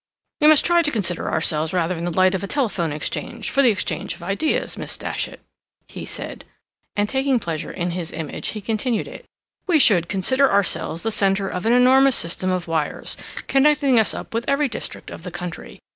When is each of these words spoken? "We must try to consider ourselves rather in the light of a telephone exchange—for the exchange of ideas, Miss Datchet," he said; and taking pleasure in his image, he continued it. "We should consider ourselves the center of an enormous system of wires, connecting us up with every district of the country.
"We 0.39 0.47
must 0.47 0.65
try 0.65 0.81
to 0.81 0.89
consider 0.89 1.29
ourselves 1.29 1.73
rather 1.73 1.95
in 1.95 2.05
the 2.05 2.09
light 2.17 2.33
of 2.33 2.43
a 2.43 2.47
telephone 2.47 2.91
exchange—for 2.91 3.61
the 3.61 3.69
exchange 3.69 4.15
of 4.15 4.23
ideas, 4.23 4.75
Miss 4.75 4.97
Datchet," 4.97 5.41
he 5.87 6.07
said; 6.07 6.43
and 6.95 7.07
taking 7.07 7.39
pleasure 7.39 7.69
in 7.69 7.91
his 7.91 8.11
image, 8.11 8.47
he 8.47 8.61
continued 8.61 9.07
it. 9.07 9.25
"We 9.67 9.77
should 9.77 10.09
consider 10.09 10.51
ourselves 10.51 11.03
the 11.03 11.11
center 11.11 11.47
of 11.47 11.67
an 11.67 11.73
enormous 11.73 12.15
system 12.15 12.49
of 12.49 12.67
wires, 12.67 13.15
connecting 13.45 13.99
us 13.99 14.15
up 14.15 14.33
with 14.33 14.45
every 14.49 14.67
district 14.67 15.11
of 15.11 15.21
the 15.21 15.29
country. 15.29 15.79